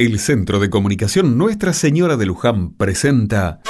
El 0.00 0.20
Centro 0.20 0.60
de 0.60 0.70
Comunicación 0.70 1.36
Nuestra 1.36 1.72
Señora 1.72 2.16
de 2.16 2.24
Luján 2.24 2.70
presenta 2.70 3.60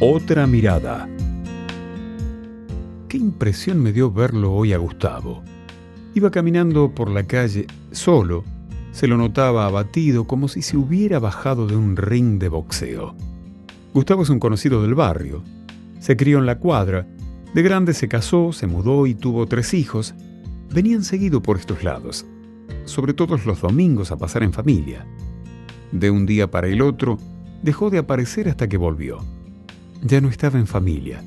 Otra 0.00 0.46
mirada. 0.46 1.06
Qué 3.10 3.18
impresión 3.18 3.82
me 3.82 3.92
dio 3.92 4.10
verlo 4.10 4.54
hoy 4.54 4.72
a 4.72 4.78
Gustavo. 4.78 5.44
Iba 6.14 6.30
caminando 6.30 6.94
por 6.94 7.10
la 7.10 7.24
calle 7.24 7.66
solo. 7.92 8.42
Se 8.90 9.06
lo 9.06 9.18
notaba 9.18 9.66
abatido 9.66 10.26
como 10.26 10.48
si 10.48 10.62
se 10.62 10.78
hubiera 10.78 11.18
bajado 11.18 11.66
de 11.66 11.76
un 11.76 11.94
ring 11.94 12.38
de 12.38 12.48
boxeo. 12.48 13.16
Gustavo 13.92 14.22
es 14.22 14.30
un 14.30 14.40
conocido 14.40 14.80
del 14.80 14.94
barrio. 14.94 15.44
Se 16.00 16.16
crió 16.16 16.38
en 16.38 16.46
la 16.46 16.58
cuadra. 16.58 17.06
De 17.52 17.60
grande 17.60 17.92
se 17.92 18.08
casó, 18.08 18.54
se 18.54 18.66
mudó 18.66 19.06
y 19.06 19.14
tuvo 19.14 19.44
tres 19.44 19.74
hijos 19.74 20.14
venían 20.70 21.04
seguido 21.04 21.42
por 21.42 21.58
estos 21.58 21.82
lados, 21.82 22.26
sobre 22.84 23.14
todo 23.14 23.38
los 23.44 23.60
domingos 23.60 24.10
a 24.10 24.16
pasar 24.16 24.42
en 24.42 24.52
familia. 24.52 25.06
De 25.92 26.10
un 26.10 26.26
día 26.26 26.50
para 26.50 26.68
el 26.68 26.82
otro, 26.82 27.18
dejó 27.62 27.90
de 27.90 27.98
aparecer 27.98 28.48
hasta 28.48 28.68
que 28.68 28.76
volvió. 28.76 29.18
Ya 30.02 30.20
no 30.20 30.28
estaba 30.28 30.58
en 30.58 30.66
familia. 30.66 31.22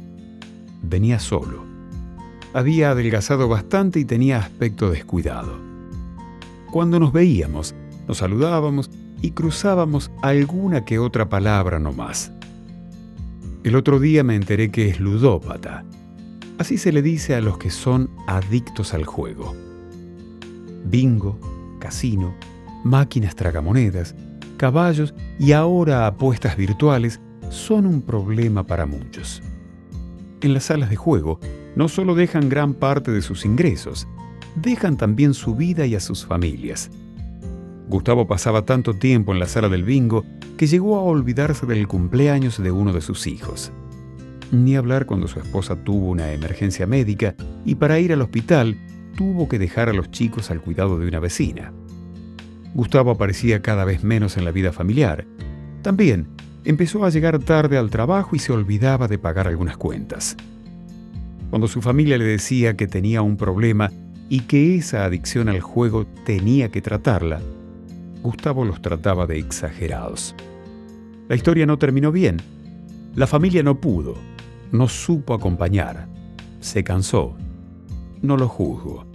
Venía 0.83 1.19
solo. 1.19 1.65
Había 2.53 2.91
adelgazado 2.91 3.47
bastante 3.47 3.99
y 3.99 4.05
tenía 4.05 4.37
aspecto 4.37 4.89
descuidado. 4.91 5.57
Cuando 6.71 6.99
nos 6.99 7.11
veíamos, 7.11 7.75
nos 8.07 8.17
saludábamos 8.17 8.89
y 9.21 9.31
cruzábamos 9.31 10.11
alguna 10.21 10.85
que 10.85 10.99
otra 10.99 11.29
palabra 11.29 11.79
no 11.79 11.93
más. 11.93 12.31
El 13.63 13.75
otro 13.75 13.99
día 13.99 14.23
me 14.23 14.35
enteré 14.35 14.71
que 14.71 14.89
es 14.89 14.99
ludópata 14.99 15.85
Así 16.57 16.77
se 16.77 16.91
le 16.91 17.01
dice 17.01 17.35
a 17.35 17.41
los 17.41 17.57
que 17.57 17.69
son 17.69 18.09
adictos 18.27 18.93
al 18.93 19.05
juego. 19.05 19.55
Bingo, 20.85 21.39
casino, 21.79 22.35
máquinas 22.83 23.35
tragamonedas, 23.35 24.15
caballos 24.57 25.13
y 25.39 25.53
ahora 25.53 26.07
apuestas 26.07 26.57
virtuales 26.57 27.19
son 27.49 27.85
un 27.85 28.01
problema 28.01 28.65
para 28.65 28.85
muchos. 28.85 29.41
En 30.41 30.53
las 30.53 30.65
salas 30.65 30.89
de 30.89 30.95
juego 30.95 31.39
no 31.75 31.87
solo 31.87 32.15
dejan 32.15 32.49
gran 32.49 32.73
parte 32.73 33.11
de 33.11 33.21
sus 33.21 33.45
ingresos, 33.45 34.07
dejan 34.55 34.97
también 34.97 35.33
su 35.33 35.55
vida 35.55 35.85
y 35.85 35.95
a 35.95 35.99
sus 35.99 36.25
familias. 36.25 36.91
Gustavo 37.87 38.27
pasaba 38.27 38.65
tanto 38.65 38.93
tiempo 38.93 39.33
en 39.33 39.39
la 39.39 39.47
sala 39.47 39.67
del 39.67 39.83
bingo 39.83 40.23
que 40.57 40.67
llegó 40.67 40.97
a 40.97 41.01
olvidarse 41.01 41.65
del 41.65 41.87
cumpleaños 41.87 42.61
de 42.61 42.71
uno 42.71 42.93
de 42.93 43.01
sus 43.01 43.27
hijos 43.27 43.71
ni 44.51 44.75
hablar 44.75 45.05
cuando 45.05 45.27
su 45.27 45.39
esposa 45.39 45.75
tuvo 45.75 46.09
una 46.09 46.31
emergencia 46.31 46.85
médica 46.85 47.35
y 47.65 47.75
para 47.75 47.99
ir 47.99 48.13
al 48.13 48.21
hospital 48.21 48.77
tuvo 49.15 49.47
que 49.47 49.59
dejar 49.59 49.89
a 49.89 49.93
los 49.93 50.11
chicos 50.11 50.51
al 50.51 50.61
cuidado 50.61 50.99
de 50.99 51.07
una 51.07 51.19
vecina. 51.19 51.73
Gustavo 52.73 53.11
aparecía 53.11 53.61
cada 53.61 53.85
vez 53.85 54.03
menos 54.03 54.37
en 54.37 54.45
la 54.45 54.51
vida 54.51 54.71
familiar. 54.71 55.25
También 55.81 56.27
empezó 56.63 57.05
a 57.05 57.09
llegar 57.09 57.39
tarde 57.39 57.77
al 57.77 57.89
trabajo 57.89 58.35
y 58.35 58.39
se 58.39 58.53
olvidaba 58.53 59.07
de 59.07 59.17
pagar 59.17 59.47
algunas 59.47 59.77
cuentas. 59.77 60.37
Cuando 61.49 61.67
su 61.67 61.81
familia 61.81 62.17
le 62.17 62.23
decía 62.23 62.77
que 62.77 62.87
tenía 62.87 63.21
un 63.21 63.35
problema 63.35 63.91
y 64.29 64.41
que 64.41 64.75
esa 64.75 65.03
adicción 65.03 65.49
al 65.49 65.59
juego 65.59 66.05
tenía 66.25 66.69
que 66.69 66.81
tratarla, 66.81 67.41
Gustavo 68.21 68.63
los 68.63 68.81
trataba 68.81 69.27
de 69.27 69.39
exagerados. 69.39 70.35
La 71.27 71.35
historia 71.35 71.65
no 71.65 71.77
terminó 71.77 72.11
bien. 72.11 72.37
La 73.15 73.27
familia 73.27 73.63
no 73.63 73.81
pudo, 73.81 74.15
no 74.71 74.87
supo 74.87 75.33
acompañar, 75.33 76.07
se 76.59 76.83
cansó. 76.83 77.35
No 78.21 78.37
lo 78.37 78.47
juzgo. 78.47 79.05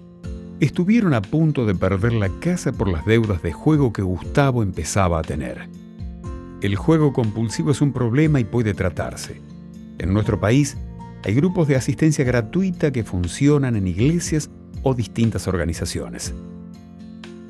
Estuvieron 0.60 1.14
a 1.14 1.22
punto 1.22 1.64
de 1.66 1.74
perder 1.74 2.12
la 2.12 2.28
casa 2.40 2.72
por 2.72 2.88
las 2.88 3.04
deudas 3.06 3.42
de 3.42 3.52
juego 3.52 3.92
que 3.92 4.02
Gustavo 4.02 4.62
empezaba 4.62 5.18
a 5.18 5.22
tener. 5.22 5.68
El 6.62 6.76
juego 6.76 7.12
compulsivo 7.12 7.70
es 7.70 7.80
un 7.80 7.92
problema 7.92 8.40
y 8.40 8.44
puede 8.44 8.74
tratarse. 8.74 9.40
En 9.98 10.12
nuestro 10.12 10.40
país 10.40 10.76
hay 11.24 11.34
grupos 11.34 11.68
de 11.68 11.76
asistencia 11.76 12.24
gratuita 12.24 12.90
que 12.92 13.04
funcionan 13.04 13.76
en 13.76 13.86
iglesias 13.86 14.50
o 14.82 14.94
distintas 14.94 15.46
organizaciones. 15.48 16.34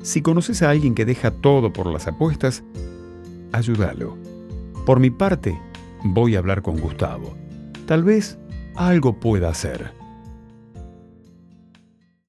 Si 0.01 0.21
conoces 0.21 0.61
a 0.61 0.69
alguien 0.69 0.95
que 0.95 1.05
deja 1.05 1.31
todo 1.31 1.73
por 1.73 1.87
las 1.87 2.07
apuestas, 2.07 2.63
ayúdalo. 3.51 4.17
Por 4.85 4.99
mi 4.99 5.09
parte, 5.09 5.59
voy 6.03 6.35
a 6.35 6.39
hablar 6.39 6.61
con 6.61 6.79
Gustavo. 6.79 7.46
Tal 7.87 8.03
vez 8.03 8.37
algo 8.75 9.17
pueda 9.17 9.47
hacer. 9.47 9.93